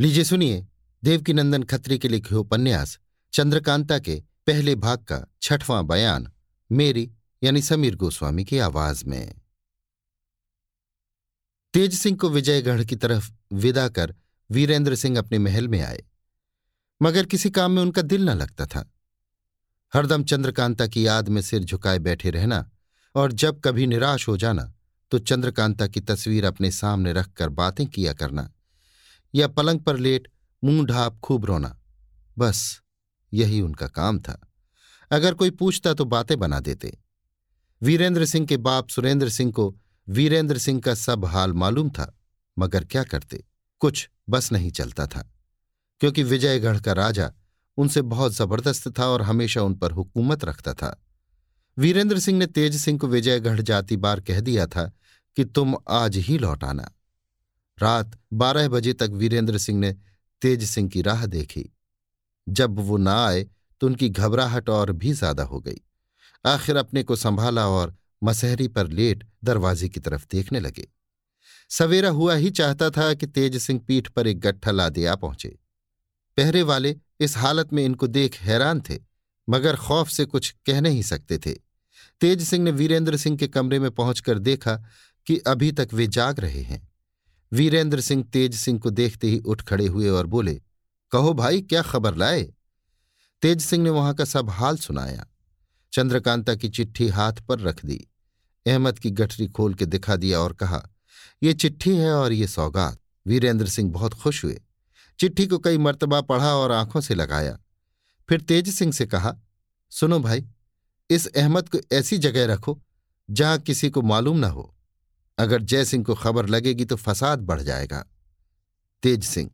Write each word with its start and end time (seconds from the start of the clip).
लीजिए 0.00 0.24
सुनिए, 0.24 0.66
देवकीनंदन 1.04 1.62
खत्री 1.62 1.98
के 1.98 2.08
लिखे 2.08 2.34
उपन्यास, 2.34 2.98
चंद्रकांता 3.32 3.98
के 3.98 4.22
पहले 4.46 4.74
भाग 4.74 4.98
का 4.98 5.32
छठवां 5.42 5.86
बयान, 5.86 6.32
मेरी 6.72 7.12
यानी 7.42 7.62
समीर 7.62 7.96
गोस्वामी 7.96 8.44
की 8.44 8.58
आवाज़ 8.58 9.04
में। 9.04 9.34
तेज 11.74 11.94
सिंह 11.94 12.16
को 12.16 12.28
विजयगढ़ 12.28 12.84
की 12.84 12.96
तरफ़ 12.96 13.32
विदा 13.52 13.88
कर 13.88 14.14
वीरेंद्र 14.50 14.94
सिंह 14.94 15.18
अपने 15.18 15.38
महल 15.38 15.68
में 15.68 15.80
आए। 15.80 16.04
मगर 17.02 17.26
किसी 17.26 17.50
काम 17.50 17.72
में 17.72 17.82
उनका 17.82 18.02
दिल 18.02 18.24
न 18.24 18.30
लगता 18.30 18.66
था। 18.66 18.92
हरदम 19.94 20.24
चंद्रकांता 20.24 20.86
की 20.86 21.06
याद 21.06 21.28
में 21.28 21.42
सिर 21.42 21.64
झुकाए 21.64 21.98
बैठे 21.98 22.30
रहना 22.30 22.70
और 23.14 23.32
जब 23.32 23.60
कभी 23.60 23.86
निराश 23.86 24.28
हो 24.28 24.36
जाना 24.36 24.72
तो 25.10 25.18
चंद्रकांता 25.18 25.86
की 25.86 26.00
तस्वीर 26.00 26.44
अपने 26.44 26.70
सामने 26.70 27.12
रखकर 27.12 27.48
बातें 27.48 27.86
किया 27.86 28.12
करना। 28.12 28.52
या 29.34 29.48
पलंग 29.48 29.80
पर 29.80 29.96
लेट 29.96 30.28
मुँह 30.64 30.86
ढाप 30.86 31.20
खूब 31.20 31.44
रोना। 31.44 31.80
बस, 32.38 32.80
यही 33.34 33.60
उनका 33.60 33.88
काम 33.88 34.20
था। 34.20 34.52
अगर 35.10 35.34
कोई 35.34 35.50
पूछता 35.50 35.94
तो 35.94 36.04
बातें 36.04 36.38
बना 36.38 36.60
देते। 36.60 36.98
वीरेंद्र 37.82 38.24
सिंह 38.24 38.46
के 38.46 38.56
बाप 38.56 38.88
सुरेंद्र 38.88 39.28
सिंह 39.28 39.52
को 39.52 39.76
वीरेंद्र 40.08 40.58
सिंह 40.58 40.80
का 40.80 40.94
सब 40.94 41.24
हाल 41.24 41.52
मालूम 41.52 41.90
था, 41.90 42.18
मगर 42.58 42.84
क्या 42.84 43.04
करते? 43.04 43.44
कुछ 43.80 44.10
बस 44.28 44.52
नहीं 44.52 44.70
चलता 44.70 45.06
था। 45.06 45.32
क्योंकि 46.00 46.22
विजयगढ़ 46.22 46.80
का 46.80 46.92
राजा 46.92 47.32
उनसे 47.76 48.02
बहुत 48.02 48.32
ज़बरदस्त 48.32 48.98
था 48.98 49.06
और 49.06 49.22
हमेशा 49.22 49.62
उन 49.62 49.74
पर 49.74 49.90
हुकूमत 49.90 50.44
रखता 50.44 50.74
था। 50.74 51.04
वीरेंद्र 51.78 52.18
सिंह 52.18 52.38
ने 52.38 52.46
तेज 52.46 52.76
सिंह 52.76 52.98
को 52.98 53.06
विजयगढ़ 53.06 53.60
जाती 53.60 53.96
बार 53.96 54.20
कह 54.20 54.40
दिया 54.40 54.66
था 54.66 54.92
कि 55.36 55.44
तुम 55.44 55.74
आज 55.88 56.16
ही 56.16 56.38
लौट 56.38 56.64
आना। 56.64 56.92
रात 57.80 58.18
बारह 58.34 58.68
बजे 58.68 58.92
तक 58.92 59.10
वीरेंद्र 59.12 59.58
सिंह 59.58 59.78
ने 59.80 59.92
तेज 60.42 60.64
सिंह 60.64 60.88
की 60.88 61.02
राह 61.02 61.24
देखी। 61.26 61.64
जब 62.46 62.78
वो 62.80 62.96
ना 62.96 63.14
आए 63.26 63.46
तो 63.80 63.86
उनकी 63.86 64.08
घबराहट 64.08 64.68
और 64.68 64.92
भी 64.92 65.12
ज़्यादा 65.12 65.42
हो 65.42 65.60
गई। 65.60 65.80
आखिर 66.44 66.76
अपने 66.76 67.02
को 67.02 67.16
संभाला 67.16 67.66
और 67.68 67.94
मसहरी 68.22 68.68
पर 68.68 68.88
लेट 68.88 69.26
दरवाजे 69.44 69.88
की 69.88 70.00
तरफ़ 70.00 70.26
देखने 70.30 70.60
लगे। 70.60 70.86
सवेरा 71.70 72.10
हुआ 72.10 72.34
ही 72.34 72.50
चाहता 72.50 72.90
था 72.90 73.12
कि 73.14 73.26
तेज 73.26 73.56
सिंह 73.56 73.80
पीठ 73.88 74.08
पर 74.08 74.26
एक 74.26 74.40
गट्ठा 74.40 74.70
लादे 74.70 75.04
आ 75.06 75.14
पहुँचे। 75.16 75.48
पहरे 76.38 76.62
वाले 76.62 76.94
इस 77.20 77.36
हालत 77.36 77.72
में 77.72 77.84
इनको 77.84 78.06
देख 78.06 78.36
हैरान 78.40 78.80
थे, 78.80 78.98
मगर 79.48 79.76
खौफ 79.76 80.08
से 80.08 80.24
कुछ 80.24 80.54
कह 80.66 80.80
नहीं 80.80 81.02
सकते 81.02 81.38
थे। 81.38 81.52
तेज 82.20 82.42
सिंह 82.42 82.64
ने 82.64 82.70
वीरेंद्र 82.70 83.16
सिंह 83.16 83.36
के 83.36 83.48
कमरे 83.48 83.78
में 83.78 83.90
पहुंचकर 83.90 84.38
देखा 84.40 84.76
कि 85.26 85.38
अभी 85.46 85.72
तक 85.72 85.88
वे 85.92 86.06
जाग 86.08 86.40
रहे 86.40 86.62
हैं। 86.62 86.86
वीरेंद्र 87.52 88.00
सिंह 88.00 88.22
तेज 88.22 88.54
सिंह 88.54 88.78
को 88.78 88.90
देखते 88.90 89.26
ही 89.26 89.38
उठ 89.38 89.62
खड़े 89.62 89.86
हुए 89.86 90.08
और 90.08 90.26
बोले, 90.26 90.62
कहो 91.10 91.34
भाई, 91.34 91.60
क्या 91.60 91.82
खबर 91.82 92.14
लाए? 92.14 92.52
तेज 93.42 93.60
सिंह 93.60 93.84
ने 93.84 93.90
वहाँ 93.90 94.14
का 94.14 94.24
सब 94.24 94.50
हाल 94.50 94.76
सुनाया। 94.76 95.26
चंद्रकांता 95.92 96.54
की 96.54 96.68
चिट्ठी 96.68 97.08
हाथ 97.08 97.32
पर 97.32 97.60
रख 97.60 97.84
दी। 97.84 98.08
अहमद 98.66 98.98
की 98.98 99.10
गठरी 99.10 99.46
खोल 99.46 99.74
के 99.74 99.86
दिखा 99.86 100.16
दिया 100.16 100.40
और 100.40 100.52
कहा, 100.52 100.88
ये 101.42 101.54
चिट्ठी 101.54 101.96
है 101.96 102.12
और 102.12 102.32
ये 102.32 102.46
सौगात। 102.46 102.98
वीरेंद्र 103.26 103.66
सिंह 103.66 103.92
बहुत 103.92 104.14
खुश 104.14 104.44
हुए। 104.44 104.62
चिट्ठी 105.18 105.46
को 105.46 105.58
कई 105.58 105.78
मर्तबा 105.78 106.20
पढ़ा 106.20 106.54
और 106.54 106.72
आँखों 106.72 107.00
से 107.00 107.14
लगाया। 107.14 107.58
फिर 108.28 108.40
तेज 108.40 108.68
सिंह 108.74 108.92
से 108.92 109.06
कहा, 109.06 109.36
सुनो 109.90 110.18
भाई, 110.18 110.46
इस 111.10 111.26
अहमद 111.26 111.68
को 111.68 111.78
ऐसी 111.92 112.18
जगह 112.18 112.46
रखो 112.46 112.82
जहाँ 113.30 113.58
किसी 113.58 113.90
को 113.90 114.02
मालूम 114.02 114.36
ना 114.36 114.48
हो। 114.48 114.76
अगर 115.40 115.62
जयसिंह 115.62 116.04
को 116.04 116.14
खबर 116.14 116.46
लगेगी 116.46 116.84
तो 116.84 116.96
फसाद 116.96 117.40
बढ़ 117.40 117.60
जाएगा। 117.60 118.04
तेज 119.02 119.24
सिंह, 119.24 119.50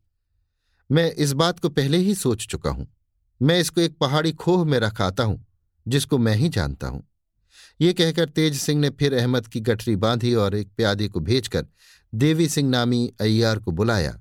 मैं 0.91 1.11
इस 1.13 1.33
बात 1.33 1.59
को 1.59 1.69
पहले 1.69 1.99
ही 1.99 2.15
सोच 2.15 2.47
चुका 2.47 2.71
हूँ। 2.71 2.87
मैं 3.41 3.59
इसको 3.61 3.81
एक 3.81 3.97
पहाड़ी 3.99 4.33
खोह 4.33 4.65
में 4.65 4.79
रखाता 4.81 5.25
हूँ, 5.25 5.45
जिसको 5.87 6.19
मैं 6.19 6.35
ही 6.37 6.49
जानता 6.49 6.89
हूँ। 6.89 7.03
ये 7.81 7.93
कहकर 7.93 8.29
तेज 8.29 8.59
सिंह 8.61 8.81
ने 8.81 8.91
फिर 8.91 9.15
अहमद 9.15 9.47
की 9.47 9.61
गठरी 9.61 9.97
बांधी 9.97 10.35
और 10.35 10.55
एक 10.55 10.69
प्यादे 10.77 11.09
को 11.09 11.21
भेजकर 11.21 11.67
देवी 12.13 12.49
सिंह 12.49 12.69
नामी 12.71 13.13
अय्यार 13.21 13.59
को 13.59 13.73
बुलाया, 13.73 14.21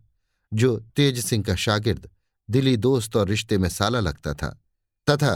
जो 0.52 0.76
तेज 0.96 1.24
सिंह 1.26 1.44
का 1.44 1.56
शागिर्द, 1.56 2.10
दिली 2.50 2.76
दोस्त 2.78 3.16
और 3.16 3.28
रिश्ते 3.28 3.58
में 3.58 3.70
साला 3.70 4.00
लगता 4.00 4.34
था। 4.34 4.50
तथा 5.08 5.34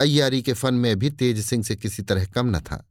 अय्यारी 0.00 0.42
के 0.42 0.52
फन 0.52 0.74
में 0.74 0.98
भी 0.98 1.10
तेज 1.10 1.44
सिंह 1.44 1.62
से 1.64 1.76
किसी 1.76 2.02
तरह 2.02 2.24
कम 2.26 2.56
न 2.56 2.60
था। 2.60 2.84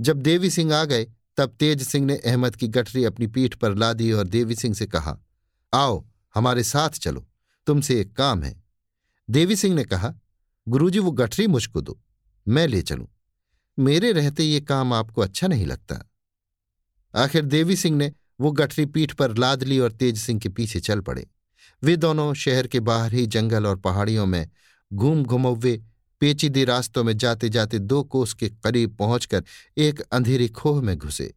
जब 0.00 0.20
देवी 0.22 0.50
सिंह 0.50 0.74
आ 0.74 0.84
गए 0.84 1.06
तब 1.40 1.56
तेज 1.60 1.82
सिंह 1.82 2.06
ने 2.06 2.16
अहमद 2.16 2.56
की 2.56 2.68
गठरी 2.68 3.04
अपनी 3.04 3.26
पीठ 3.26 3.54
पर 3.54 3.74
ला 3.74 3.92
दी 3.92 4.12
और 4.12 4.26
देवी 4.28 4.54
सिंह 4.54 4.74
से 4.74 4.86
कहा, 4.86 5.18
आओ, 5.74 6.06
हमारे 6.34 6.64
साथ 6.64 6.90
चलो, 6.90 7.26
तुमसे 7.66 8.00
एक 8.00 8.16
काम 8.16 8.42
है। 8.42 8.64
देवी 9.30 9.56
सिंह 9.56 9.74
ने 9.74 9.84
कहा, 9.84 10.14
गुरुजी, 10.68 10.98
वो 10.98 11.10
गठरी 11.10 11.46
मुझको 11.46 11.80
दो, 11.80 12.00
मैं 12.48 12.66
ले 12.68 12.82
चलूँ। 12.82 13.08
मेरे 13.78 14.12
रहते 14.12 14.44
ये 14.44 14.60
काम 14.60 14.92
आपको 14.92 15.20
अच्छा 15.20 15.46
नहीं 15.46 15.66
लगता। 15.66 16.10
आखिर 17.14 17.44
देवी 17.44 17.76
सिंह 17.76 17.96
ने 17.96 18.12
वो 18.40 18.50
गठरी 18.50 18.86
पीठ 18.86 19.12
पर 19.12 19.36
लाद 19.36 19.62
ली 19.62 19.78
और 19.78 19.92
तेज 19.92 20.18
सिंह 20.18 20.40
के 20.40 20.48
पीछे 20.48 20.80
चल 20.80 21.00
पड़े। 21.00 21.26
वे 21.82 21.96
दोनों 21.96 22.34
शहर 22.34 22.66
के 22.66 22.80
बाहर 22.80 23.12
ही 23.12 23.26
जंगल 23.26 23.66
और 23.66 23.76
पहाड़ियों 23.76 24.26
में 24.26 24.48
घूम 24.92 25.24
घुमव्वे 25.24 25.82
पेचीदे 26.20 26.64
रास्तों 26.64 27.04
में 27.04 27.16
जाते 27.16 27.48
जाते 27.48 27.78
दो 27.78 28.02
कोस 28.04 28.32
के 28.34 28.48
करीब 28.48 28.96
पहुंचकर 28.96 29.44
एक 29.78 30.00
अंधेरी 30.02 30.48
खोह 30.50 30.80
में 30.82 30.96
घुसे। 30.98 31.32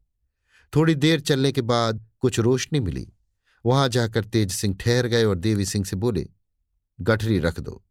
थोड़ी 0.74 0.96
देर 0.96 1.20
चलने 1.22 1.52
के 1.52 1.62
बाद 1.64 2.06
कुछ 2.20 2.40
रोशनी 2.40 2.80
मिली। 2.80 3.08
वहाँ 3.66 3.88
जाकर 3.90 4.26
तेज 4.26 4.52
सिंह 4.52 4.76
ठहर 4.80 5.08
गए 5.08 5.24
और 5.24 5.38
देवी 5.38 5.66
सिंह 5.66 5.86
से 5.86 5.96
बोले, 5.96 6.26
गठरी 7.00 7.38
रख 7.40 7.60
दो। 7.60 7.82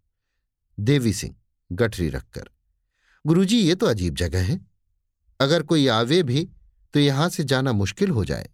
देवी 0.79 1.13
सिंह 1.13 1.35
गठरी 1.71 2.09
रखकर, 2.09 2.49
गुरुजी, 3.25 3.59
ये 3.59 3.75
तो 3.75 3.87
अजीब 3.87 4.15
जगह 4.15 4.43
है। 4.43 4.59
अगर 5.41 5.63
कोई 5.63 5.87
आवे 5.89 6.23
भी 6.23 6.49
तो 6.95 7.01
यहाँ 7.01 7.29
से 7.29 7.45
जाना 7.45 7.73
मुश्किल 7.73 8.11
हो 8.11 8.25
जाए। 8.25 8.49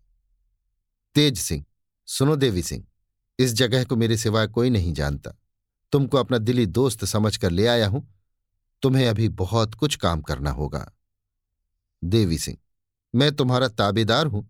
तेज 1.16 1.38
सिंह, 1.38 1.64
सुनो 2.08 2.36
देवी 2.36 2.62
सिंह, 2.62 2.84
इस 3.38 3.52
जगह 3.54 3.84
को 3.84 3.96
मेरे 3.96 4.16
सिवाय 4.16 4.46
कोई 4.48 4.70
नहीं 4.70 4.92
जानता। 4.92 5.34
तुमको 5.92 6.18
अपना 6.18 6.38
दिली 6.38 6.66
दोस्त 6.68 7.04
समझकर 7.04 7.50
ले 7.50 7.66
आया 7.66 7.88
हूँ। 7.88 8.06
तुम्हें 8.82 9.06
अभी 9.08 9.28
बहुत 9.28 9.74
कुछ 9.74 9.96
काम 9.96 10.20
करना 10.20 10.50
होगा। 10.50 10.86
देवी 12.02 12.38
सिंह, 12.38 12.56
मैं 13.14 13.30
तुम्हारा 13.32 13.68
ताबेदार 13.68 14.26
हूँ। 14.26 14.48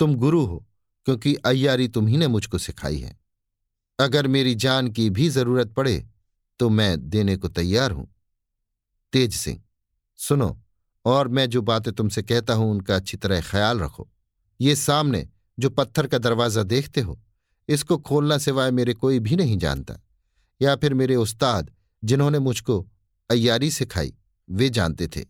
तुम 0.00 0.14
गुरु 0.14 0.44
हो, 0.44 0.64
क्योंकि 1.06 1.34
अय्यारी 1.36 1.88
तुम्ही 1.88 2.16
ने 2.16 2.28
मुझको 2.28 2.58
सिखाई 2.58 2.98
है। 2.98 3.16
अगर 3.98 4.26
मेरी 4.26 4.54
जान 4.54 4.88
की 4.88 5.08
भी 5.10 5.28
ज़रूरत 5.28 5.72
पड़े 5.72 6.04
तो 6.60 6.68
मैं 6.70 7.08
देने 7.10 7.36
को 7.36 7.48
तैयार 7.48 7.90
हूँ। 7.90 8.06
तेज 9.12 9.34
सिंह, 9.34 9.60
सुनो, 10.18 10.58
और 11.04 11.28
मैं 11.28 11.48
जो 11.50 11.62
बातें 11.62 11.92
तुमसे 11.92 12.22
कहता 12.22 12.54
हूँ, 12.54 12.70
उनका 12.70 12.96
अच्छी 12.96 13.16
तरह 13.16 13.40
ख्याल 13.40 13.80
रखो। 13.80 14.08
ये 14.60 14.76
सामने, 14.76 15.28
जो 15.58 15.70
पत्थर 15.70 16.06
का 16.06 16.18
दरवाज़ा 16.18 16.62
देखते 16.62 17.00
हो, 17.00 17.18
इसको 17.68 17.98
खोलना 17.98 18.38
सिवाय 18.38 18.70
मेरे 18.70 18.94
कोई 18.94 19.18
भी 19.18 19.36
नहीं 19.36 19.58
जानता, 19.58 19.98
या 20.60 20.76
फिर 20.76 20.94
मेरे 20.94 21.16
उस्ताद, 21.16 21.70
जिन्होंने 22.02 22.38
मुझको 22.38 22.80
अय्यारी 23.30 23.70
सिखाई। 23.70 24.14
वे 24.48 24.68
जानते 24.70 25.08
थे। 25.08 25.24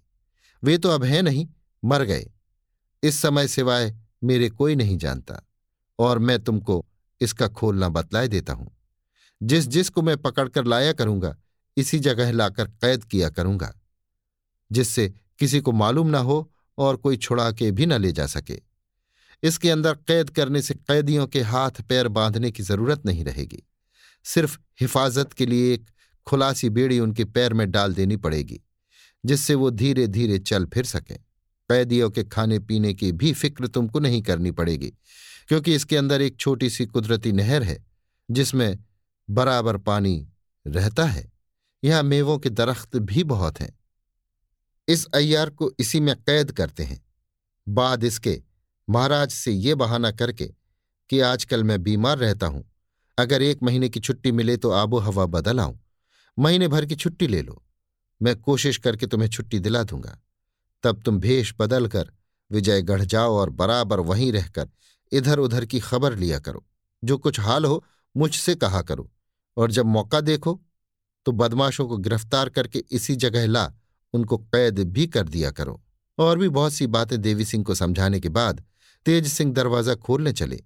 वे 0.62 0.78
तो 0.78 0.88
अब 0.88 1.04
हैं 1.04 1.22
नहीं, 1.22 1.46
मर 1.82 2.02
गए। 2.02 2.30
इस 3.02 3.20
समय 3.22 3.48
सिवाय 3.48 3.94
मेरे 4.24 4.48
कोई 4.48 4.76
नहीं 4.76 4.96
जानता, 4.98 5.42
और 5.98 6.18
मैं 6.18 6.38
तुमको 6.38 6.84
इसका 7.20 7.48
खोलना 7.48 7.88
बतलाए 7.88 8.28
देता 8.28 8.52
हूँ। 8.52 8.70
जिस 9.40 9.66
जिसको 9.66 10.02
मैं 10.02 10.16
पकड़कर 10.16 10.64
लाया 10.64 10.92
करूँगा, 10.92 11.36
इसी 11.76 11.98
जगह 11.98 12.32
लाकर 12.32 12.64
कैद 12.64 13.04
किया 13.04 13.30
करूँगा, 13.30 13.72
जिससे 14.70 15.08
किसी 15.38 15.60
को 15.60 15.72
मालूम 15.72 16.08
ना 16.08 16.18
हो 16.18 16.52
और 16.78 16.96
कोई 16.96 17.16
छुड़ा 17.16 17.50
के 17.52 17.70
भी 17.70 17.86
न 17.86 17.92
ले 17.92 18.12
जा 18.12 18.26
सके। 18.26 18.60
इसके 19.42 19.70
अंदर 19.70 19.94
कैद 20.08 20.30
करने 20.30 20.62
से 20.62 20.74
कैदियों 20.74 21.26
के 21.26 21.40
हाथ 21.40 21.80
पैर 21.82 22.08
बांधने 22.08 22.50
की 22.50 22.62
ज़रूरत 22.62 23.06
नहीं 23.06 23.24
रहेगी। 23.24 23.62
सिर्फ़ 24.24 24.58
हिफाजत 24.80 25.32
के 25.32 25.46
लिए 25.46 25.72
एक 25.74 25.86
खुलासी 26.26 26.70
बेड़ी 26.70 26.98
उनके 27.00 27.24
पैर 27.26 27.54
में 27.54 27.70
डाल 27.70 27.94
देनी 27.94 28.16
पड़ेगी, 28.18 28.60
जिससे 29.24 29.54
वो 29.54 29.70
धीरे 29.72 30.06
धीरे 30.08 30.38
चल 30.38 30.64
फिर 30.64 30.84
सकें। 30.84 31.16
कैदियों 31.70 32.10
के 32.10 32.24
खाने 32.24 32.58
पीने 32.58 32.92
की 32.94 33.10
भी 33.12 33.32
फ़िक्र 33.32 33.66
तुमको 33.66 33.98
नहीं 34.00 34.22
करनी 34.22 34.50
पड़ेगी, 34.52 34.92
क्योंकि 35.48 35.74
इसके 35.74 35.96
अंदर 35.96 36.22
एक 36.22 36.36
छोटी 36.36 36.70
सी 36.70 36.86
कुदरती 36.86 37.32
नहर 37.32 37.62
है, 37.62 37.84
जिसमें 38.28 38.78
बराबर 39.28 39.76
पानी 39.78 40.26
रहता 40.66 41.04
है। 41.04 41.30
यहाँ 41.82 42.02
मेवों 42.02 42.38
के 42.38 42.50
दरख्त 42.50 42.96
भी 42.96 43.24
बहुत 43.24 43.60
हैं। 43.60 43.72
इस 44.88 45.06
अय्यार 45.06 45.50
को 45.50 45.70
इसी 45.80 46.00
में 46.00 46.14
कैद 46.16 46.50
करते 46.52 46.82
हैं। 46.82 47.00
बाद 47.66 48.04
इसके 48.04 48.40
महाराज 48.88 49.30
से 49.30 49.52
ये 49.52 49.74
बहाना 49.74 50.10
करके 50.12 50.46
कि 51.10 51.20
आजकल 51.20 51.64
मैं 51.64 51.82
बीमार 51.82 52.18
रहता 52.18 52.46
हूँ, 52.46 52.64
अगर 53.18 53.42
एक 53.42 53.62
महीने 53.62 53.88
की 53.88 54.00
छुट्टी 54.00 54.32
मिले 54.32 54.56
तो 54.56 54.70
आबो 54.72 54.98
हवा 54.98 55.26
बदल 55.28 55.60
आऊँ। 55.60 55.78
महीने 56.38 56.68
भर 56.68 56.86
की 56.86 56.96
छुट्टी 56.96 57.26
ले 57.26 57.42
लो। 57.42 57.62
मैं 58.22 58.36
कोशिश 58.36 58.76
करके 58.76 59.06
तुम्हें 59.06 59.28
छुट्टी 59.28 59.58
दिला 59.58 59.82
दूँगा। 59.82 60.18
तब 60.82 61.02
तुम 61.02 61.18
भेष 61.20 61.52
बदल 61.58 61.86
कर 61.86 62.12
विजयगढ़ 62.50 63.02
जाओ 63.02 63.34
और 63.34 63.50
बराबर 63.50 64.00
वहीं 64.00 64.32
रहकर 64.32 64.68
इधर 65.12 65.38
उधर 65.38 65.64
की 65.66 65.80
खबर 65.80 66.16
लिया 66.16 66.38
करो। 66.38 66.64
जो 67.04 67.18
कुछ 67.18 67.40
हाल 67.40 67.64
हो, 67.64 67.84
मुझसे 68.16 68.54
कहा 68.54 68.82
करो। 68.82 69.10
और 69.56 69.70
जब 69.70 69.86
मौका 69.86 70.20
देखो 70.20 70.60
तो 71.26 71.32
बदमाशों 71.32 71.86
को 71.88 71.96
गिरफ़्तार 71.96 72.48
करके 72.48 72.84
इसी 72.90 73.16
जगह 73.16 73.46
ला, 73.46 73.72
उनको 74.12 74.38
कैद 74.38 74.78
भी 74.78 75.06
कर 75.06 75.28
दिया 75.28 75.50
करो। 75.50 75.82
और 76.18 76.38
भी 76.38 76.48
बहुत 76.48 76.72
सी 76.72 76.86
बातें 76.86 77.20
देवी 77.20 77.44
सिंह 77.44 77.64
को 77.64 77.74
समझाने 77.74 78.20
के 78.20 78.28
बाद 78.28 78.64
तेज 79.06 79.26
सिंह 79.26 79.52
दरवाज़ा 79.52 79.94
खोलने 79.94 80.32
चले। 80.32 80.62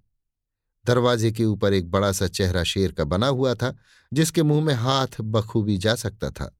दरवाजे 0.87 1.31
के 1.31 1.45
ऊपर 1.45 1.73
एक 1.73 1.89
बड़ा 1.91 2.11
सा 2.11 2.27
चेहरा 2.27 2.63
शेर 2.63 2.91
का 2.91 3.03
बना 3.03 3.27
हुआ 3.27 3.53
था, 3.53 3.75
जिसके 4.11 4.43
मुँह 4.43 4.63
में 4.65 4.73
हाथ 4.73 5.21
बखूबी 5.21 5.77
जा 5.77 5.95
सकता 5.95 6.29
था। 6.29 6.53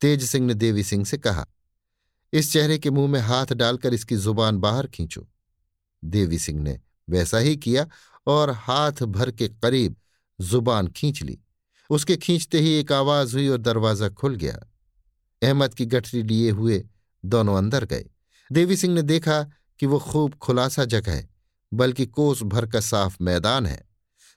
तेज 0.00 0.24
सिंह 0.24 0.46
ने 0.46 0.54
देवी 0.54 0.82
सिंह 0.82 1.04
से 1.04 1.18
कहा, 1.18 1.46
इस 2.32 2.52
चेहरे 2.52 2.78
के 2.78 2.90
मुँह 2.90 3.10
में 3.10 3.20
हाथ 3.20 3.52
डालकर 3.52 3.94
इसकी 3.94 4.16
ज़ुबान 4.16 4.58
बाहर 4.58 4.86
खींचो। 4.86 5.26
देवी 6.02 6.38
सिंह 6.38 6.62
ने 6.62 6.78
वैसा 7.10 7.38
ही 7.38 7.56
किया 7.56 7.86
और 8.26 8.50
हाथ 8.50 9.02
भर 9.04 9.30
के 9.30 9.48
करीब 9.48 9.96
ज़ुबान 10.38 10.88
खींच 10.88 11.22
ली। 11.22 11.38
उसके 11.90 12.16
खींचते 12.16 12.60
ही 12.60 12.72
एक 12.72 12.92
आवाज़ 12.92 13.34
हुई 13.34 13.48
और 13.48 13.58
दरवाज़ा 13.58 14.08
खुल 14.08 14.34
गया। 14.34 14.58
अहमद 15.42 15.74
की 15.74 15.86
गठरी 15.86 16.22
लिए 16.22 16.50
हुए 16.50 16.84
दोनों 17.24 17.56
अंदर 17.58 17.84
गए। 17.84 18.04
देवी 18.50 18.76
सिंह 18.76 18.94
ने 18.94 19.02
देखा 19.02 19.42
कि 19.80 19.86
वो 19.86 19.98
खूब 19.98 20.34
खुलासा 20.34 20.84
जगह 20.84 21.12
है। 21.12 21.33
बल्कि 21.74 22.06
कोस 22.06 22.42
भर 22.42 22.66
का 22.66 22.80
साफ़ 22.80 23.16
मैदान 23.20 23.66
है। 23.66 23.88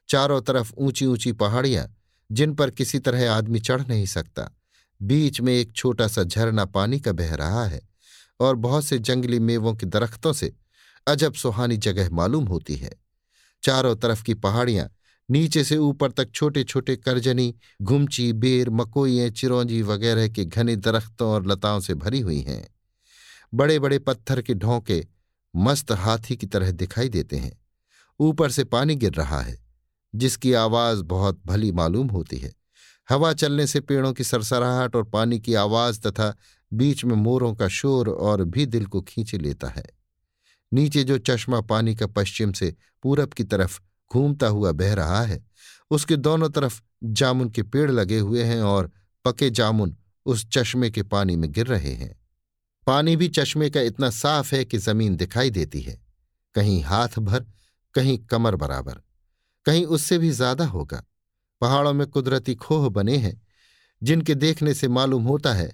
चारों 0.09 0.41
तरफ़ 0.41 0.73
ऊँची 0.77 1.05
ऊँची 1.05 1.31
पहाड़ियाँ, 1.31 1.95
जिन 2.31 2.53
पर 2.53 2.69
किसी 2.69 2.99
तरह 2.99 3.31
आदमी 3.33 3.59
चढ़ 3.59 3.87
नहीं 3.87 4.05
सकता। 4.05 4.51
बीच 5.01 5.41
में 5.41 5.53
एक 5.53 5.73
छोटा 5.73 6.07
सा 6.07 6.23
झरना 6.23 6.65
पानी 6.65 6.99
का 6.99 7.11
बह 7.11 7.35
रहा 7.35 7.65
है 7.65 7.81
और 8.39 8.55
बहुत 8.55 8.85
से 8.85 8.99
जंगली 8.99 9.39
मेवों 9.39 9.73
के 9.73 9.85
दरख्तों 9.85 10.33
से 10.33 10.53
अजब 11.07 11.33
सुहानी 11.33 11.77
जगह 11.77 12.09
मालूम 12.09 12.45
होती 12.45 12.75
है। 12.75 12.91
चारों 13.63 13.95
तरफ़ 13.95 14.23
की 14.23 14.33
पहाड़ियाँ, 14.33 14.89
नीचे 15.29 15.63
से 15.63 15.77
ऊपर 15.77 16.11
तक 16.11 16.31
छोटे 16.31 16.63
छोटे 16.63 16.95
करजनी, 16.95 17.55
घुमची, 17.81 18.33
बेर, 18.33 18.69
मकोइयाँ, 18.69 19.29
चिरौंजी 19.29 19.81
वगैरह 19.81 20.27
के 20.27 20.45
घने 20.45 20.75
दरख्तों 20.75 21.29
और 21.29 21.47
लताओं 21.47 21.79
से 21.79 21.93
भरी 21.93 22.19
हुई 22.19 22.41
हैं। 22.41 22.67
बड़े 23.53 23.79
बड़े 23.79 23.99
पत्थर 23.99 24.41
के 24.41 24.53
ढोंके 24.53 25.05
मस्त 25.57 25.91
हाथी 25.91 26.35
की 26.35 26.47
तरह 26.47 26.71
दिखाई 26.71 27.09
देते 27.09 27.37
हैं। 27.37 27.61
ऊपर 28.19 28.51
से 28.51 28.63
पानी 28.63 28.95
गिर 28.95 29.13
रहा 29.13 29.41
है, 29.41 29.65
जिसकी 30.15 30.53
आवाज़ 30.53 31.03
बहुत 31.03 31.41
भली 31.45 31.71
मालूम 31.71 32.07
होती 32.07 32.37
है। 32.37 32.53
हवा 33.09 33.33
चलने 33.33 33.67
से 33.67 33.79
पेड़ों 33.79 34.13
की 34.13 34.23
सरसराहट 34.23 34.95
और 34.95 35.03
पानी 35.03 35.39
की 35.39 35.53
आवाज़ 35.53 35.99
तथा 35.99 36.35
बीच 36.73 37.05
में 37.05 37.15
मोरों 37.15 37.55
का 37.55 37.67
शोर 37.67 38.09
और 38.09 38.43
भी 38.43 38.65
दिल 38.65 38.85
को 38.85 39.01
खींचे 39.01 39.37
लेता 39.37 39.67
है। 39.67 39.85
नीचे 40.73 41.03
जो 41.03 41.17
चश्मा 41.17 41.61
पानी 41.61 41.95
का 41.95 42.07
पश्चिम 42.07 42.51
से 42.51 42.75
पूरब 43.03 43.29
की 43.29 43.43
तरफ़ 43.43 43.79
घूमता 44.13 44.47
हुआ 44.47 44.71
बह 44.71 44.93
रहा 44.93 45.21
है, 45.21 45.45
उसके 45.91 46.15
दोनों 46.15 46.49
तरफ़ 46.49 46.81
जामुन 47.03 47.49
के 47.49 47.63
पेड़ 47.63 47.91
लगे 47.91 48.19
हुए 48.19 48.43
हैं 48.43 48.61
और 48.61 48.91
पके 49.25 49.49
जामुन 49.49 49.97
उस 50.25 50.47
चश्मे 50.49 50.89
के 50.89 51.03
पानी 51.03 51.35
में 51.35 51.51
गिर 51.51 51.67
रहे 51.67 51.93
हैं। 51.93 52.16
पानी 52.87 53.15
भी 53.15 53.27
चश्मे 53.27 53.69
का 53.69 53.81
इतना 53.81 54.09
साफ़ 54.09 54.53
है 54.55 54.63
कि 54.65 54.77
ज़मीन 54.77 55.15
दिखाई 55.15 55.49
देती 55.49 55.81
है। 55.81 55.97
कहीं 56.55 56.81
हाथ 56.83 57.19
भर, 57.19 57.45
कहीं 57.95 58.17
कमर 58.25 58.55
बराबर। 58.55 59.01
कहीं 59.65 59.85
उससे 59.85 60.17
भी 60.17 60.29
ज़्यादा 60.31 60.65
होगा। 60.65 61.03
पहाड़ों 61.61 61.93
में 61.93 62.05
कुदरती 62.07 62.55
खोह 62.55 62.87
बने 62.89 63.17
हैं, 63.17 63.41
जिनके 64.01 64.35
देखने 64.35 64.73
से 64.73 64.87
मालूम 64.89 65.23
होता 65.23 65.53
है, 65.53 65.69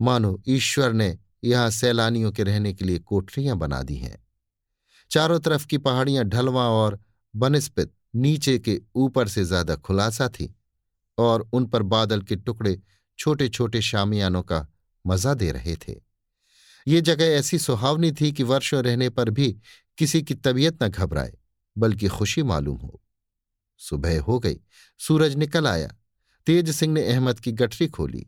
मानो 0.00 0.40
ईश्वर 0.48 0.92
ने 0.92 1.16
यहाँ 1.44 1.70
सैलानियों 1.70 2.32
के 2.32 2.42
रहने 2.42 2.72
के 2.72 2.84
लिए 2.84 2.98
कोठरियाँ 3.00 3.56
बना 3.58 3.82
दी 3.82 3.96
हैं। 3.96 4.16
चारों 5.10 5.38
तरफ़ 5.40 5.66
की 5.66 5.78
पहाड़ियाँ 5.78 6.24
ढलवा 6.24 6.68
और 6.70 7.00
बनस्पित 7.34 7.92
नीचे 8.16 8.58
के 8.58 8.80
ऊपर 8.96 9.28
से 9.28 9.44
ज़्यादा 9.44 9.76
खुलासा 9.76 10.28
थी, 10.30 10.54
और 11.18 11.48
उन 11.52 11.66
पर 11.66 11.82
बादल 11.84 12.22
के 12.22 12.36
टुकड़े 12.36 12.78
छोटे 13.18 13.48
छोटे 13.48 13.80
शामियानों 13.82 14.42
का 14.42 14.66
मज़ा 15.04 15.34
दे 15.34 15.50
रहे 15.52 15.76
थे। 15.78 16.09
ये 16.86 17.00
जगह 17.00 17.24
ऐसी 17.24 17.58
सुहावनी 17.58 18.12
थी 18.12 18.32
कि 18.32 18.42
वर्षों 18.42 18.84
रहने 18.84 19.10
पर 19.10 19.30
भी 19.30 19.58
किसी 19.98 20.22
की 20.22 20.34
तबीयत 20.34 20.82
न 20.82 20.88
घबराए, 20.88 21.38
बल्कि 21.78 22.08
खुशी 22.08 22.42
मालूम 22.42 22.76
हो। 22.76 23.02
सुबह 23.78 24.20
हो 24.22 24.38
गई, 24.38 24.60
सूरज 24.98 25.36
निकल 25.36 25.66
आया। 25.66 25.96
तेज 26.46 26.70
सिंह 26.70 26.94
ने 26.94 27.04
अहमद 27.06 27.40
की 27.40 27.52
गठरी 27.52 27.88
खोली। 27.88 28.26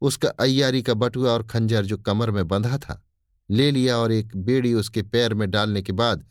उसका 0.00 0.28
अय्यारी 0.28 0.82
का 0.82 0.94
बटुआ 0.94 1.30
और 1.30 1.42
खंजर 1.42 1.84
जो 1.84 1.98
कमर 1.98 2.30
में 2.30 2.48
बंधा 2.48 2.78
था, 2.78 3.02
ले 3.50 3.70
लिया 3.70 3.96
और 3.98 4.12
एक 4.12 4.36
बेड़ी 4.36 4.74
उसके 4.74 5.02
पैर 5.02 5.34
में 5.34 5.50
डालने 5.50 5.82
के 5.82 5.92
बाद 5.92 6.26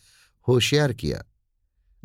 होशियार 0.47 0.93
किया। 0.93 1.23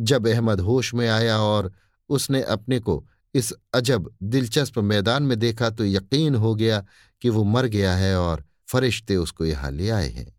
जब 0.00 0.28
अहमद 0.28 0.60
होश 0.60 0.94
में 0.94 1.08
आया 1.08 1.38
और 1.38 1.72
उसने 2.08 2.42
अपने 2.42 2.78
को 2.78 3.06
इस 3.34 3.52
अजब, 3.74 4.16
दिलचस्प 4.22 4.78
मैदान 4.78 5.22
में 5.22 5.38
देखा 5.38 5.70
तो 5.70 5.84
यकीन 5.84 6.34
हो 6.34 6.54
गया 6.54 6.86
कि 7.20 7.28
वो 7.28 7.44
मर 7.44 7.66
गया 7.66 7.96
है 7.96 8.18
और 8.18 8.47
फरिश्ते 8.68 9.16
उसको 9.16 9.44
यहाँ 9.44 9.70
ले 9.70 9.90
आए 9.90 10.08
हैं। 10.08 10.36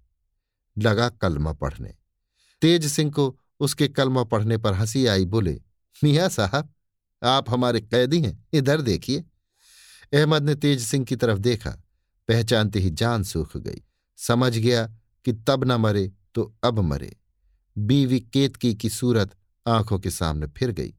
लगा 0.78 1.10
कलमा 1.10 1.54
पढ़ने। 1.54 1.96
तेज 2.62 2.86
सिंह 2.86 3.12
को 3.12 3.40
उसके 3.60 3.88
कलमा 3.88 4.24
पढ़ने 4.24 4.58
पर 4.58 4.74
हँसी 4.74 5.06
आई, 5.06 5.26
बोले, 5.26 5.62
मियाँ 6.04 6.30
साहब, 6.30 6.74
आप 7.24 7.50
हमारे 7.50 7.82
कैदी 7.82 8.22
हैं, 8.22 8.48
इधर 8.54 8.82
देखिए। 8.82 9.24
अहमद 10.14 10.44
ने 10.44 10.56
तेज 10.56 10.82
सिंह 10.84 11.06
की 11.06 11.16
तरफ़ 11.16 11.40
देखा, 11.40 11.70
पहचानते 12.28 12.80
ही 12.80 12.90
जान 12.90 13.24
सूख 13.24 13.58
गई। 13.58 13.82
समझ 14.18 14.58
गया 14.58 14.88
कि 15.26 15.34
तब 15.34 15.64
न 15.64 15.72
मरे 15.72 16.12
तो 16.36 16.56
अब 16.64 16.80
मरे। 16.80 17.18
बीवी 17.78 18.20
केतकी 18.20 18.76
की 18.76 18.90
सूरत 18.90 19.36
आँखों 19.68 20.00
के 20.00 20.10
सामने 20.10 20.48
फिर 20.48 20.72
गई। 20.72 20.94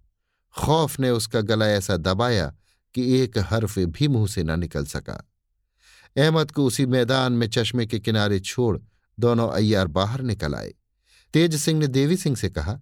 खौफ 0.56 1.00
ने 1.00 1.10
उसका 1.10 1.40
गला 1.40 1.68
ऐसा 1.68 1.96
दबाया 1.96 2.56
कि 2.94 3.20
एक 3.20 3.38
हर्फ 3.38 3.78
भी 3.78 4.08
मुँह 4.08 4.28
से 4.28 4.42
न 4.42 4.60
निकल 4.60 4.86
सका। 4.86 5.29
अहमद 6.16 6.50
को 6.50 6.64
उसी 6.64 6.86
मैदान 6.86 7.32
में 7.32 7.48
चश्मे 7.48 7.86
के 7.86 7.98
किनारे 7.98 8.40
छोड़ 8.40 8.78
दोनों 9.18 9.48
अय्यार 9.48 9.86
बाहर 9.88 10.22
निकल 10.22 10.54
आए। 10.54 10.72
तेज 11.34 11.54
सिंह 11.56 11.78
ने 11.80 11.86
देवी 11.86 12.16
सिंह 12.16 12.36
से 12.36 12.48
कहा, 12.48 12.78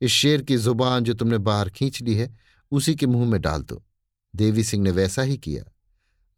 इस 0.00 0.10
शेर 0.10 0.42
की 0.42 0.56
ज़ुबान 0.56 1.04
जो 1.04 1.14
तुमने 1.14 1.38
बाहर 1.38 1.70
खींच 1.70 2.00
ली 2.02 2.14
है, 2.14 2.34
उसी 2.72 2.94
के 2.94 3.06
मुँह 3.06 3.30
में 3.30 3.40
डाल 3.40 3.62
दो। 3.62 3.82
देवी 4.34 4.64
सिंह 4.64 4.82
ने 4.84 4.90
वैसा 4.90 5.22
ही 5.22 5.36
किया। 5.36 5.64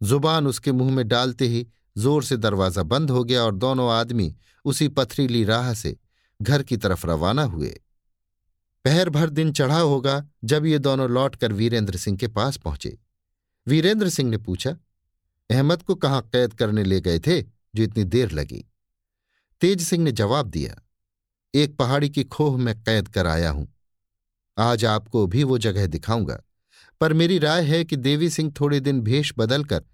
ज़ुबान 0.00 0.46
उसके 0.46 0.72
मुँह 0.72 0.90
में 0.90 1.06
डालते 1.08 1.46
ही 1.46 1.66
ज़ोर 1.98 2.24
से 2.24 2.36
दरवाज़ा 2.36 2.82
बंद 2.82 3.10
हो 3.10 3.22
गया 3.24 3.42
और 3.42 3.54
दोनों 3.54 3.90
आदमी 3.92 4.34
उसी 4.64 4.88
पथरीली 4.88 5.44
राह 5.44 5.72
से 5.74 5.96
घर 6.40 6.62
की 6.62 6.76
तरफ़ 6.76 7.06
रवाना 7.06 7.42
हुए। 7.42 7.68
पहर 8.84 9.10
भर 9.10 9.30
दिन 9.30 9.52
चढ़ा 9.52 9.78
होगा 9.78 10.22
जब 10.44 10.66
ये 10.66 10.78
दोनों 10.78 11.08
लौटकर 11.10 11.52
वीरेंद्र 11.52 11.96
सिंह 11.96 12.16
के 12.16 12.28
पास 12.28 12.56
पहुँचे। 12.56 12.98
वीरेंद्र 13.66 14.08
सिंह 14.08 14.30
ने 14.30 14.38
पूछा 14.38 14.76
अहमद 15.50 15.82
को 15.82 15.94
कहाँ 15.94 16.22
कैद 16.22 16.54
करने 16.54 16.84
ले 16.84 17.00
गए 17.00 17.18
थे 17.18 17.42
जो 17.42 17.82
इतनी 17.82 18.04
देर 18.04 18.32
लगी। 18.32 18.70
तेज 19.60 19.82
सिंह 19.82 20.04
ने 20.04 20.12
जवाब 20.12 20.46
दिया, 20.46 20.82
एक 21.54 21.76
पहाड़ी 21.76 22.10
की 22.10 22.24
खोह 22.24 22.58
में 22.58 22.82
कैद 22.82 23.08
कर 23.08 23.26
आया 23.26 23.50
हूँ। 23.50 23.74
आज 24.58 24.84
आपको 24.84 25.26
भी 25.26 25.44
वो 25.44 25.58
जगह 25.58 25.86
दिखाऊँगा। 25.86 26.42
पर 27.00 27.12
मेरी 27.12 27.38
राय 27.38 27.64
है 27.64 27.84
कि 27.84 27.96
देवी 27.96 28.30
सिंह 28.30 28.52
थोड़े 28.60 28.80
दिन 28.80 29.00
भेष 29.00 29.32
बदलकर 29.38 29.84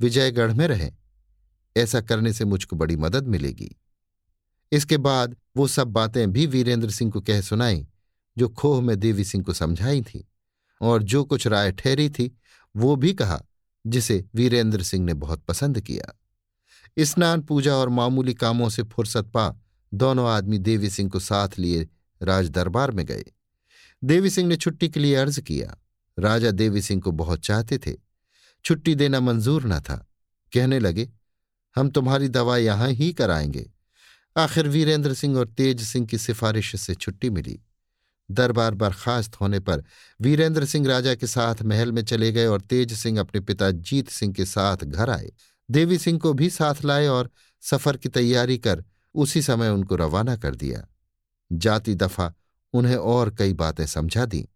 विजयगढ़ 0.00 0.52
में 0.52 0.68
रहें। 0.68 0.92
ऐसा 1.76 2.00
करने 2.00 2.32
से 2.32 2.44
मुझको 2.44 2.76
बड़ी 2.76 2.96
मदद 2.96 3.26
मिलेगी। 3.26 3.80
इसके 4.72 4.96
बाद 4.96 5.36
वो 5.56 5.68
सब 5.68 5.88
बातें 5.88 6.32
भी 6.32 6.46
वीरेंद्र 6.46 6.90
सिंह 6.90 7.10
को 7.10 7.20
कह 7.20 7.40
सुनाई, 7.40 7.86
जो 8.38 8.48
खोह 8.48 8.82
में 8.82 9.00
देवी 9.00 9.24
सिंह 9.24 9.44
को 9.44 9.52
समझाई 9.52 10.02
थी। 10.02 10.28
और 10.80 11.02
जो 11.02 11.24
कुछ 11.24 11.46
राय 11.46 11.72
ठहरी 11.72 12.10
थी, 12.10 12.38
वो 12.76 12.96
भी 12.96 13.14
कहा 13.14 13.44
जिसे 13.86 14.24
वीरेंद्र 14.34 14.82
सिंह 14.82 15.04
ने 15.04 15.14
बहुत 15.14 15.42
पसंद 15.42 15.80
किया। 15.80 16.20
स्नान, 16.98 17.40
पूजा 17.40 17.74
और 17.74 17.88
मामूली 17.88 18.34
कामों 18.34 18.68
से 18.68 18.82
फुर्सत 18.82 19.24
पा 19.24 19.60
दोनों 19.94 20.28
आदमी 20.28 20.58
देवी 20.58 20.90
सिंह 20.90 21.10
को 21.10 21.20
साथ 21.20 21.48
लिए 21.58 21.88
राजदरबार 22.22 22.90
में 22.90 23.06
गए। 23.06 23.24
देवी 24.04 24.30
सिंह 24.30 24.48
ने 24.48 24.56
छुट्टी 24.56 24.88
के 24.88 25.00
लिए 25.00 25.14
अर्ज़ 25.14 25.40
किया। 25.40 25.76
राजा 26.18 26.50
देवी 26.50 26.82
सिंह 26.82 27.02
को 27.02 27.12
बहुत 27.12 27.40
चाहते 27.40 27.78
थे। 27.78 27.96
छुट्टी 28.64 28.94
देना 28.94 29.20
मंजूर 29.20 29.66
न 29.66 29.80
था। 29.80 30.06
कहने 30.52 30.78
लगे, 30.78 31.10
हम 31.76 31.88
तुम्हारी 31.88 32.28
दवा 32.28 32.56
यहाँ 32.56 32.90
ही 32.90 33.12
कराएँगे। 33.12 33.70
आखिर 34.36 34.68
वीरेंद्र 34.68 35.14
सिंह 35.14 35.38
और 35.38 35.48
तेज 35.48 35.82
सिंह 35.82 36.06
की 36.06 36.18
सिफारिश 36.18 36.80
से 36.80 36.94
छुट्टी 36.94 37.30
मिली। 37.30 37.60
दरबार 38.30 38.74
बर्खास्त 38.74 39.40
होने 39.40 39.60
पर 39.60 39.82
वीरेंद्र 40.20 40.64
सिंह 40.64 40.86
राजा 40.88 41.14
के 41.14 41.26
साथ 41.26 41.62
महल 41.62 41.92
में 41.92 42.02
चले 42.04 42.32
गए 42.32 42.46
और 42.46 42.60
तेज 42.60 42.92
सिंह 42.92 43.20
अपने 43.20 43.40
पिता 43.40 43.70
जीत 43.70 44.08
सिंह 44.08 44.32
के 44.34 44.44
साथ 44.44 44.76
घर 44.76 45.10
आए। 45.10 45.30
देवी 45.70 45.98
सिंह 45.98 46.18
को 46.18 46.32
भी 46.32 46.50
साथ 46.50 46.84
लाए 46.84 47.06
और 47.06 47.30
सफ़र 47.62 47.96
की 47.96 48.08
तैयारी 48.08 48.58
कर 48.58 48.84
उसी 49.14 49.42
समय 49.42 49.68
उनको 49.68 49.96
रवाना 49.96 50.36
कर 50.36 50.54
दिया। 50.54 50.86
जाती 51.52 51.94
दफ़ा 51.94 52.32
उन्हें 52.72 52.96
और 52.96 53.34
कई 53.34 53.52
बातें 53.52 53.86
समझा 53.86 54.24
दी। 54.24 54.48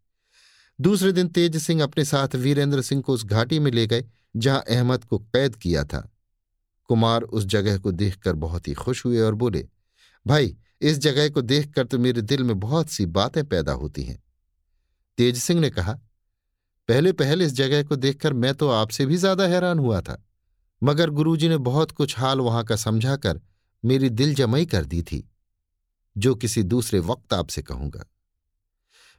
दूसरे 0.81 1.13
दिन 1.13 1.29
तेज 1.29 1.57
सिंह 1.57 1.83
अपने 1.83 2.05
साथ 2.05 2.35
वीरेंद्र 2.35 2.83
सिंह 2.83 3.03
को 3.03 3.13
उस 3.13 3.25
घाटी 3.25 3.59
में 3.59 3.71
ले 3.73 3.87
गए, 3.87 4.05
जहाँ 4.37 4.65
अहमद 4.69 5.05
को 5.05 5.19
कैद 5.19 5.55
किया 5.55 5.85
था। 5.85 6.11
कुमार 6.85 7.23
उस 7.23 7.45
जगह 7.45 7.79
को 7.79 7.93
देखकर 7.93 8.33
बहुत 8.33 8.69
ही 8.69 8.75
खुश 8.75 9.05
हुए 9.05 9.21
और 9.21 9.35
बोले, 9.35 9.69
भाई 10.27 10.57
इस 10.85 10.99
जगह 10.99 11.29
को 11.29 11.43
देखकर 11.43 11.85
तो 11.85 11.99
मेरे 11.99 12.23
दिल 12.23 12.43
में 12.43 12.59
बहुत 12.61 12.89
सी 12.89 13.07
बातें 13.09 13.45
पैदा 13.45 13.73
होती 13.73 14.03
हैं। 14.03 14.23
तेज 15.19 15.39
सिंह 15.39 15.61
ने 15.61 15.71
कहा, 15.71 15.93
पहले 16.89 17.13
पहले 17.15 17.45
इस 17.45 17.53
जगह 17.53 17.83
को 17.83 17.97
देखकर 17.97 18.33
मैं 18.35 18.55
तो 18.55 18.69
आपसे 18.71 19.07
भी 19.07 19.17
ज़्यादा 19.17 19.47
हैरान 19.47 19.79
हुआ 19.79 20.01
था, 20.01 20.23
मगर 20.83 21.11
गुरुजी 21.11 21.49
ने 21.49 21.59
बहुत 21.59 21.91
कुछ 21.91 22.19
हाल 22.19 22.41
वहाँ 22.41 22.65
का 22.65 22.77
समझाकर 22.77 23.41
मेरी 23.83 24.09
दिल 24.11 24.35
जमई 24.35 24.67
कर 24.67 24.85
दी 24.85 25.03
थी, 25.03 25.23
जो 26.17 26.35
किसी 26.35 26.63
दूसरे 26.65 26.99
वक्त 27.01 27.35
आपसे 27.35 27.63
कहूँगा। 27.63 28.05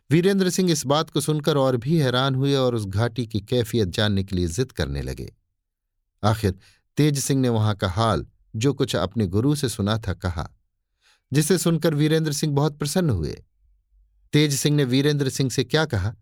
वीरेंद्र 0.10 0.50
सिंह 0.50 0.72
इस 0.72 0.86
बात 0.86 1.10
को 1.10 1.22
सुनकर 1.22 1.57
और 1.57 1.77
भी 1.77 1.98
हैरान 2.00 2.36
हुए 2.36 2.53
और 2.55 2.75
उस 2.75 2.86
घाटी 2.86 3.25
की 3.27 3.39
कैफियत 3.41 3.89
जानने 3.89 4.24
के 4.24 4.36
लिए 4.36 4.48
जिद 4.50 4.72
करने 4.72 5.01
लगे। 5.01 5.31
आखिर 6.24 6.53
तेज 6.98 7.19
सिंह 7.19 7.41
ने 7.41 7.50
वहाँ 7.50 7.75
का 7.75 7.88
हाल, 7.89 8.25
जो 8.55 8.74
कुछ 8.74 8.95
अपने 8.95 9.27
गुरु 9.27 9.55
से 9.55 9.69
सुना 9.69 9.98
था, 9.98 10.13
कहा 10.15 10.50
जिसे 11.36 11.58
सुनकर 11.58 11.94
वीरेंद्र 11.94 12.32
सिंह 12.32 12.54
बहुत 12.54 12.77
प्रसन्न 12.77 13.10
हुए। 13.10 13.44
तेज 14.34 14.54
सिंह 14.54 14.77
ने 14.77 14.84
वीरेंद्र 14.84 15.30
सिंह 15.30 15.50
से 15.50 15.63
क्या 15.63 15.86
कहा? 15.86 16.15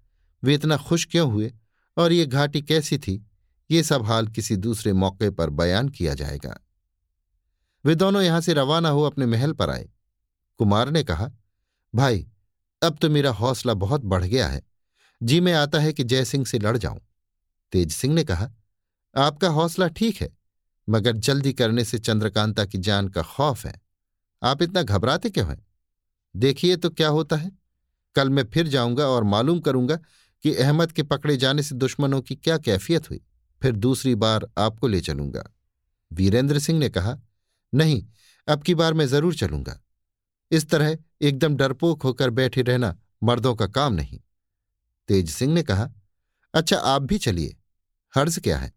वे 0.43 0.53
इतना 0.53 0.77
खुश 0.77 1.05
क्यों 1.05 1.31
हुए? 1.31 1.53
और 1.97 2.11
ये 2.11 2.25
घाटी 2.25 2.61
कैसी 2.61 2.97
थी? 2.97 3.27
ये 3.71 3.83
सब 3.83 4.05
हाल 4.05 4.27
किसी 4.27 4.55
दूसरे 4.55 4.93
मौके 4.93 5.29
पर 5.29 5.49
बयान 5.49 5.89
किया 5.89 6.13
जाएगा। 6.13 6.59
वे 7.85 7.95
दोनों 7.95 8.21
यहाँ 8.21 8.41
से 8.41 8.53
रवाना 8.53 8.89
हो 8.89 9.01
अपने 9.01 9.25
महल 9.25 9.53
पर 9.53 9.69
आए। 9.69 9.89
कुमार 10.57 10.89
ने 10.89 11.03
कहा, 11.03 11.31
भाई, 11.95 12.27
अब 12.83 12.97
तो 12.97 13.09
मेरा 13.09 13.31
हौसला 13.31 13.73
बहुत 13.73 14.01
बढ़ 14.01 14.23
गया 14.23 14.47
है। 14.47 14.61
जी 15.23 15.39
में 15.39 15.53
आता 15.53 15.79
है 15.79 15.93
कि 15.93 16.03
जयसिंह 16.03 16.45
से 16.45 16.59
लड़ 16.59 16.77
जाऊँ। 16.77 16.99
तेज 17.71 17.91
सिंह 17.91 18.13
ने 18.13 18.23
कहा, 18.23 18.51
आपका 19.17 19.49
हौसला 19.49 19.87
ठीक 19.87 20.21
है, 20.21 20.37
मगर 20.89 21.17
जल्दी 21.17 21.53
करने 21.53 21.83
से 21.83 21.99
चंद्रकांता 21.99 22.65
की 22.65 22.77
जान 22.77 23.07
का 23.07 23.21
खौफ 23.21 23.65
है। 23.65 23.82
आप 24.43 24.61
इतना 24.61 24.81
घबराते 24.83 25.29
क्यों 25.29 25.47
हैं? 25.47 25.65
देखिए 26.35 26.75
तो 26.75 26.89
क्या 26.89 27.07
होता 27.07 27.35
है। 27.35 27.51
कल 28.15 28.29
मैं 28.29 28.43
फिर 28.43 28.67
जाऊँगा 28.67 29.07
और 29.07 29.23
मालूम 29.23 29.59
करूँगा 29.59 29.95
कि 30.43 30.55
अहमद 30.55 30.91
के 30.91 31.03
पकड़े 31.03 31.37
जाने 31.37 31.63
से 31.63 31.75
दुश्मनों 31.75 32.21
की 32.21 32.35
क्या 32.35 32.57
कैफियत 32.57 33.09
हुई। 33.09 33.21
फिर 33.61 33.71
दूसरी 33.71 34.15
बार 34.15 34.47
आपको 34.57 34.87
ले 34.87 35.01
चलूँगा। 35.01 35.43
वीरेंद्र 36.11 36.59
सिंह 36.59 36.79
ने 36.79 36.89
कहा, 36.89 37.17
नहीं, 37.73 38.05
अब 38.47 38.63
की 38.63 38.75
बार 38.75 38.93
मैं 38.93 39.07
ज़रूर 39.07 39.35
चलूँगा। 39.35 39.79
इस 40.51 40.69
तरह 40.69 40.97
एकदम 41.21 41.55
डरपोक 41.55 42.03
होकर 42.03 42.29
बैठे 42.29 42.61
रहना 42.61 42.97
मर्दों 43.23 43.55
का 43.55 43.67
काम 43.67 43.93
नहीं। 43.93 44.19
तेज 45.07 45.29
सिंह 45.29 45.53
ने 45.53 45.63
कहा 45.63 45.89
अच्छा 46.53 46.77
आप 46.77 47.01
भी 47.01 47.17
चलिए। 47.17 47.55
हर्ज 48.13 48.39
क्या 48.39 48.57
है? 48.57 48.73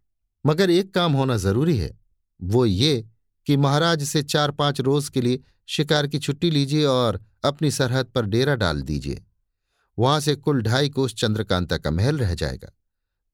मगर 0.47 0.71
एक 0.71 0.95
काम 0.95 1.13
होना 1.13 1.37
ज़रूरी 1.37 1.77
है। 1.79 1.99
वो 2.41 2.67
ये 2.67 3.09
कि 3.47 3.57
महाराज 3.57 4.05
से 4.05 4.23
चार 4.23 4.51
पाँच 4.51 4.81
रोज 4.81 5.09
के 5.09 5.21
लिए 5.21 5.41
शिकार 5.67 6.07
की 6.07 6.19
छुट्टी 6.19 6.51
लीजिए 6.51 6.85
और 6.85 7.21
अपनी 7.45 7.71
सरहद 7.71 8.07
पर 8.07 8.27
डेरा 8.27 8.55
डाल 8.55 8.83
दीजिए। 8.83 9.25
वहाँ 9.99 10.21
से 10.21 10.35
कुल 10.37 10.63
ढाई 10.63 10.89
कोस 10.89 11.15
चंद्रकांता 11.15 11.79
का 11.79 11.91
महल 11.91 12.19
रह 12.19 12.35
जाएगा। 12.35 12.73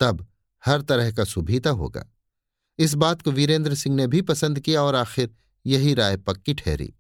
तब 0.00 0.26
हर 0.66 0.81
तरह 0.81 1.11
का 1.12 1.25
सुभीता 1.25 1.71
होगा। 1.71 2.07
इस 2.78 2.95
बात 2.95 3.23
को 3.23 3.31
वीरेंद्र 3.31 3.75
सिंह 3.75 3.97
ने 3.97 4.07
भी 4.07 4.21
पसंद 4.23 4.61
किया 4.61 4.83
और 4.83 4.95
आखिर 4.95 5.35
यही 5.66 5.95
राय 5.95 6.16
पक्की 6.16 6.54
ठहरी। 6.54 6.95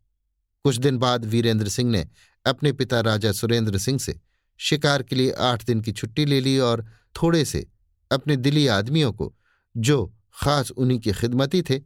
कुछ 0.64 0.76
दिन 0.76 0.98
बाद 0.98 1.24
वीरेंद्र 1.24 1.68
सिंह 1.68 1.90
ने 1.90 2.08
अपने 2.46 2.72
पिता 2.72 3.00
राजा 3.00 3.32
सुरेंद्र 3.32 3.78
सिंह 3.78 3.98
से 3.98 4.20
शिकार 4.58 5.02
के 5.02 5.16
लिए 5.16 5.30
आठ 5.32 5.64
दिन 5.64 5.80
की 5.80 5.92
छुट्टी 5.92 6.24
ले 6.24 6.40
ली 6.40 6.58
और 6.58 6.86
थोड़े 7.22 7.44
से 7.44 7.66
अपने 8.10 8.36
दिली 8.36 8.66
आदमियों 8.66 9.12
को, 9.12 9.34
जो 9.76 10.14
खास 10.34 10.70
उन्हीं 10.70 10.98
के 10.98 11.12
खिदमती 11.12 11.62
थे 11.62 11.80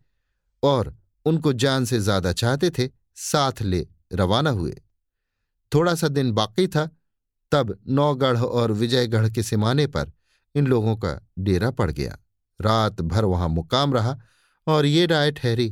और 0.63 0.97
उनको 1.27 1.53
जान 1.53 1.85
से 1.85 1.99
ज़्यादा 2.01 2.33
चाहते 2.33 2.71
थे, 2.71 2.89
साथ 3.15 3.63
ले 3.63 3.87
रवाना 4.13 4.51
हुए। 4.51 4.75
थोड़ा 5.73 5.95
सा 5.95 6.09
दिन 6.09 6.33
बाकी 6.33 6.67
था, 6.67 6.87
तब 7.53 7.79
नौगढ़ 7.89 8.39
और 8.39 8.73
विजयगढ़ 8.73 9.29
के 9.31 9.43
सिमाने 9.43 9.87
पर 9.87 10.13
इन 10.55 10.67
लोगों 10.67 10.97
का 10.97 11.19
डेरा 11.39 11.71
पड़ 11.71 11.91
गया। 11.91 12.17
रात 12.61 13.01
भर 13.03 13.25
वहाँ 13.25 13.49
मुकाम 13.49 13.95
रहा 13.95 14.17
और 14.67 14.87
ये 14.87 15.07
राय 15.07 15.31
ठहरी 15.33 15.69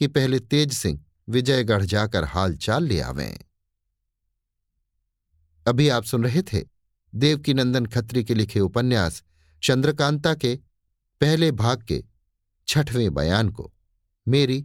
कि 0.00 0.06
पहले 0.06 0.38
तेज 0.40 0.72
सिंह 0.72 1.00
विजयगढ़ 1.28 1.82
जाकर 1.84 2.24
हाल 2.24 2.56
चाल 2.56 2.84
ले 2.84 3.00
आवें। 3.00 3.38
अभी 5.66 5.88
आप 5.88 6.04
सुन 6.04 6.24
रहे 6.24 6.42
थे 6.42 6.64
देवकीनंदन 7.12 7.86
खत्री 7.86 8.24
के 8.24 8.34
लिखे 8.34 8.60
उपन्यास 8.60 9.22
चंद्रकांता 9.62 10.34
के 10.34 10.54
पहले 11.20 11.50
भाग 11.52 11.82
के 11.82 12.02
छठवें 12.68 13.12
बयान 13.14 13.48
को। 13.50 13.72
मेरी 14.26 14.64